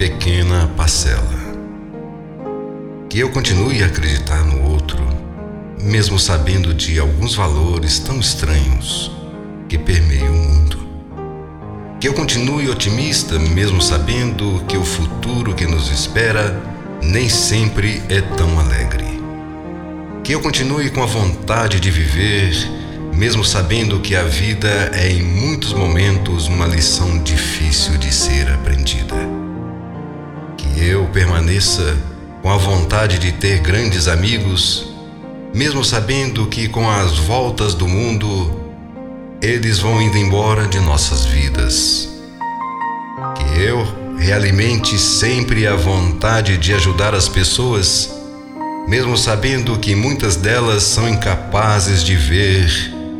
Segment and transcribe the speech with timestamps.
[0.00, 1.38] pequena parcela.
[3.10, 4.98] Que eu continue a acreditar no outro,
[5.78, 9.12] mesmo sabendo de alguns valores tão estranhos
[9.68, 10.78] que permeiam o mundo.
[12.00, 16.58] Que eu continue otimista, mesmo sabendo que o futuro que nos espera
[17.02, 19.04] nem sempre é tão alegre.
[20.24, 22.54] Que eu continue com a vontade de viver,
[23.14, 29.39] mesmo sabendo que a vida é em muitos momentos uma lição difícil de ser aprendida
[30.82, 31.94] eu permaneça
[32.40, 34.86] com a vontade de ter grandes amigos,
[35.54, 38.58] mesmo sabendo que com as voltas do mundo
[39.42, 42.08] eles vão indo embora de nossas vidas.
[43.36, 43.86] Que eu
[44.16, 48.10] realimente sempre a vontade de ajudar as pessoas,
[48.88, 52.70] mesmo sabendo que muitas delas são incapazes de ver,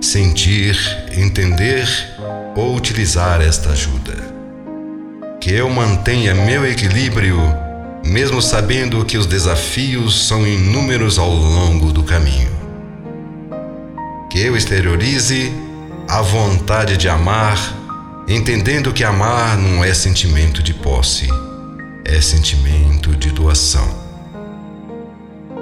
[0.00, 0.74] sentir,
[1.14, 1.86] entender
[2.56, 4.31] ou utilizar esta ajuda.
[5.52, 7.38] Que eu mantenha meu equilíbrio,
[8.06, 12.48] mesmo sabendo que os desafios são inúmeros ao longo do caminho.
[14.30, 15.52] Que eu exteriorize
[16.08, 17.58] a vontade de amar,
[18.26, 21.28] entendendo que amar não é sentimento de posse,
[22.02, 23.86] é sentimento de doação.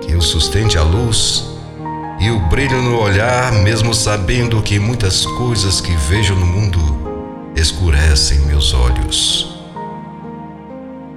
[0.02, 1.46] Que eu sustente a luz
[2.20, 6.78] e o brilho no olhar, mesmo sabendo que muitas coisas que vejo no mundo
[7.56, 9.59] escurecem meus olhos.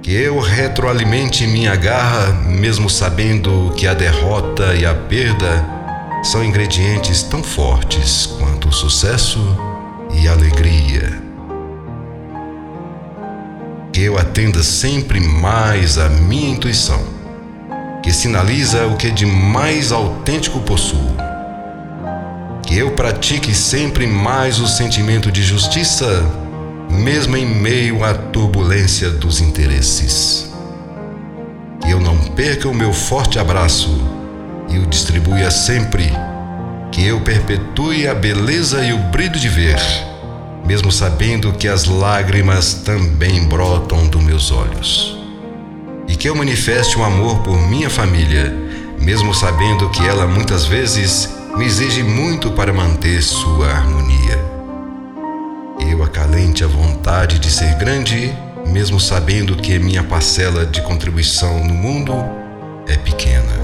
[0.04, 5.64] Que eu retroalimente minha garra, mesmo sabendo que a derrota e a perda
[6.22, 9.40] são ingredientes tão fortes quanto o sucesso
[10.12, 11.10] e a alegria.
[13.94, 17.02] Que eu atenda sempre mais a minha intuição,
[18.02, 21.16] que sinaliza o que de mais autêntico possuo.
[22.66, 26.43] Que eu pratique sempre mais o sentimento de justiça,
[26.94, 30.52] mesmo em meio à turbulência dos interesses.
[31.80, 34.00] Que eu não perca o meu forte abraço
[34.68, 36.10] e o distribua sempre,
[36.90, 39.78] que eu perpetue a beleza e o brilho de ver,
[40.64, 45.18] mesmo sabendo que as lágrimas também brotam dos meus olhos.
[46.08, 48.54] E que eu manifeste um amor por minha família,
[48.98, 54.23] mesmo sabendo que ela muitas vezes me exige muito para manter sua harmonia.
[56.54, 58.32] Acalente a vontade de ser grande,
[58.68, 62.14] mesmo sabendo que minha parcela de contribuição no mundo
[62.86, 63.58] é pequena.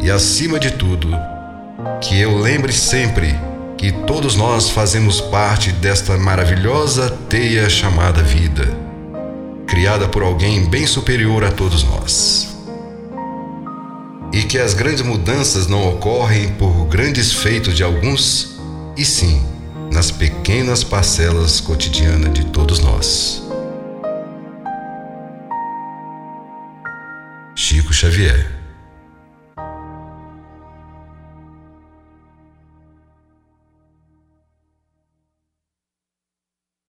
[0.00, 1.10] E acima de tudo,
[2.00, 3.34] que eu lembre sempre
[3.76, 8.72] que todos nós fazemos parte desta maravilhosa teia chamada vida,
[9.66, 12.56] criada por alguém bem superior a todos nós.
[14.32, 18.60] E que as grandes mudanças não ocorrem por grandes feitos de alguns,
[18.96, 19.44] e sim
[19.90, 23.42] nas pequenas parcelas cotidianas de todos nós.
[27.56, 28.59] Chico Xavier